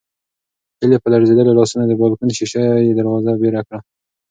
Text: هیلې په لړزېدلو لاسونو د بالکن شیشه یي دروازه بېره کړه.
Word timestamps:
هیلې 0.79 0.97
په 1.03 1.07
لړزېدلو 1.13 1.57
لاسونو 1.57 1.83
د 1.87 1.93
بالکن 2.01 2.29
شیشه 2.37 2.61
یي 2.85 2.91
دروازه 2.99 3.31
بېره 3.41 3.61
کړه. 3.67 3.79